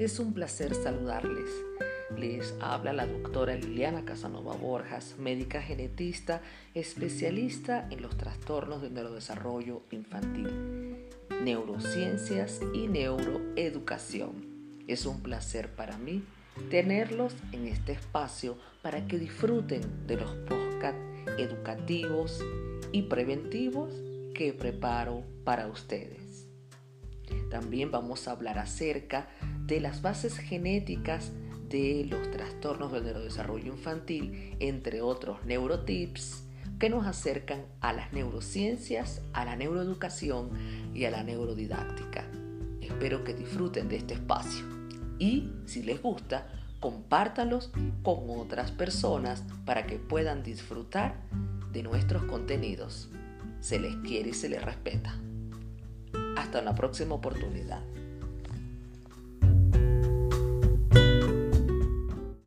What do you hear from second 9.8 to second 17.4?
infantil, neurociencias y neuroeducación. Es un placer para mí tenerlos